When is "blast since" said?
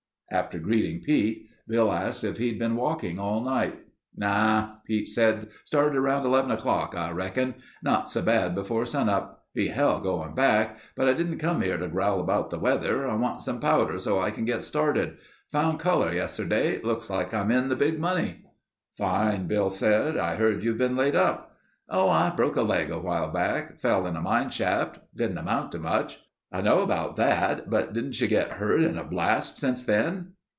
29.05-29.85